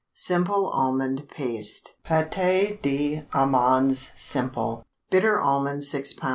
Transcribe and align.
SIMPLE 0.15 0.67
ALMOND 0.73 1.29
PASTE 1.29 1.95
(PÂTE 2.03 2.81
D'AMANDES 2.81 4.09
SIMPLE). 4.15 4.83
Bitter 5.11 5.39
almonds 5.39 5.89
6 5.89 6.13
lb. 6.15 6.29